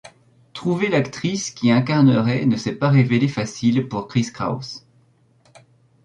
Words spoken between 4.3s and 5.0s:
Kraus.